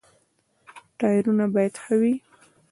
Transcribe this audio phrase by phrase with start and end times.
[0.99, 2.13] ټایرونه باید ښه وي.